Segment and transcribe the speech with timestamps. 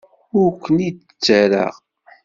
[0.39, 1.73] Ur ken-id-ttarraɣ.